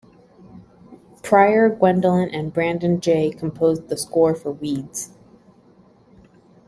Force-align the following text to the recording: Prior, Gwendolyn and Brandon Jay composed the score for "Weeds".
Prior, 1.21 1.69
Gwendolyn 1.69 2.33
and 2.33 2.51
Brandon 2.51 2.99
Jay 2.99 3.29
composed 3.29 3.87
the 3.87 3.95
score 3.97 4.33
for 4.33 4.51
"Weeds". 4.51 5.11